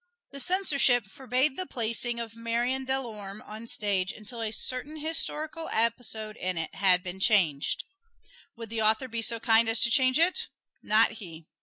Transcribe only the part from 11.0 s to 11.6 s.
he.